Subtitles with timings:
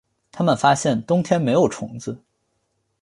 [0.31, 2.23] 他们发现冬天没有虫子